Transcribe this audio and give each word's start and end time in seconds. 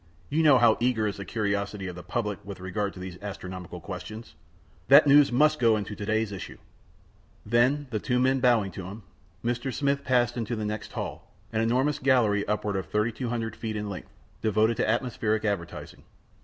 You 0.31 0.41
know 0.41 0.57
how 0.57 0.77
eager 0.79 1.05
is 1.05 1.17
the 1.17 1.25
curiosity 1.25 1.85
of 1.85 1.95
the 1.95 2.01
public 2.01 2.43
with 2.43 2.59
regard 2.59 2.91
to 2.95 2.99
these 2.99 3.19
astronomical 3.21 3.79
questions. 3.79 4.33
That 4.87 5.05
news 5.05 5.31
must 5.31 5.59
go 5.59 5.77
into 5.77 5.93
to 5.95 6.05
day's 6.07 6.31
issue." 6.31 6.57
Then, 7.45 7.85
the 7.91 7.99
two 7.99 8.19
men 8.19 8.39
bowing 8.39 8.71
to 8.71 8.85
him, 8.87 9.03
Mr. 9.45 9.71
Smith 9.71 10.03
passed 10.03 10.37
into 10.37 10.55
the 10.55 10.65
next 10.65 10.93
hall, 10.93 11.31
an 11.53 11.61
enormous 11.61 11.99
gallery 11.99 12.47
upward 12.47 12.77
of 12.77 12.87
3200 12.87 13.55
feet 13.55 13.75
in 13.75 13.91
length, 13.91 14.09
devoted 14.41 14.75
to 14.77 14.89
atmospheric 14.89 15.45
advertising. 15.45 16.01